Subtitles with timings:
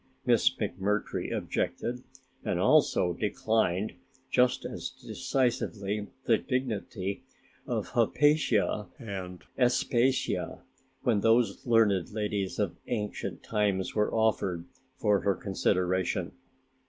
[0.25, 2.01] Miss McMurtry objected
[2.43, 3.93] and also declined
[4.31, 7.21] just as decisively the dignity
[7.67, 10.63] of "Hypatia" and "Aspasia',
[11.03, 14.65] when those learned ladies of ancient times were offered
[14.97, 16.31] for her consideration.